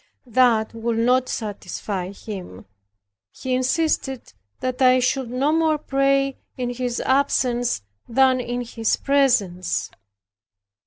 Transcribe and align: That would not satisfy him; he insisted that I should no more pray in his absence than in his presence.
That 0.25 0.73
would 0.73 0.97
not 0.97 1.29
satisfy 1.29 2.11
him; 2.11 2.65
he 3.31 3.53
insisted 3.53 4.33
that 4.59 4.81
I 4.81 4.99
should 4.99 5.29
no 5.29 5.51
more 5.51 5.77
pray 5.77 6.39
in 6.57 6.71
his 6.71 6.99
absence 7.01 7.83
than 8.09 8.39
in 8.39 8.61
his 8.61 8.95
presence. 8.95 9.91